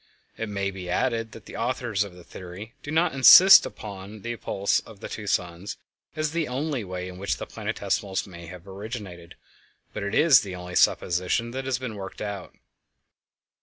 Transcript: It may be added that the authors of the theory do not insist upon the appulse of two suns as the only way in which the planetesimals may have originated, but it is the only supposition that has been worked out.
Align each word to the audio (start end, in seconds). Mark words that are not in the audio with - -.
It 0.35 0.49
may 0.49 0.71
be 0.71 0.89
added 0.89 1.31
that 1.33 1.45
the 1.45 1.55
authors 1.55 2.03
of 2.03 2.15
the 2.15 2.23
theory 2.23 2.73
do 2.81 2.89
not 2.89 3.13
insist 3.13 3.67
upon 3.67 4.23
the 4.23 4.33
appulse 4.33 4.79
of 4.79 4.99
two 4.99 5.27
suns 5.27 5.77
as 6.15 6.31
the 6.31 6.47
only 6.47 6.83
way 6.83 7.07
in 7.07 7.19
which 7.19 7.37
the 7.37 7.45
planetesimals 7.45 8.25
may 8.25 8.47
have 8.47 8.67
originated, 8.67 9.35
but 9.93 10.01
it 10.01 10.15
is 10.15 10.41
the 10.41 10.55
only 10.55 10.73
supposition 10.73 11.51
that 11.51 11.65
has 11.65 11.77
been 11.77 11.93
worked 11.93 12.19
out. 12.19 12.55